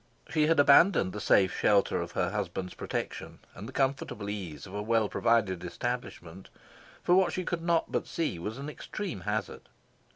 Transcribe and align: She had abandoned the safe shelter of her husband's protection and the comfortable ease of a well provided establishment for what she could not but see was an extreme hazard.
She 0.31 0.47
had 0.47 0.59
abandoned 0.59 1.13
the 1.13 1.21
safe 1.21 1.55
shelter 1.55 2.01
of 2.01 2.13
her 2.13 2.31
husband's 2.31 2.73
protection 2.73 3.37
and 3.53 3.67
the 3.67 3.71
comfortable 3.71 4.31
ease 4.31 4.65
of 4.65 4.73
a 4.73 4.81
well 4.81 5.07
provided 5.07 5.63
establishment 5.63 6.49
for 7.03 7.13
what 7.13 7.31
she 7.33 7.45
could 7.45 7.61
not 7.61 7.91
but 7.91 8.07
see 8.07 8.39
was 8.39 8.57
an 8.57 8.67
extreme 8.67 9.19
hazard. 9.21 9.69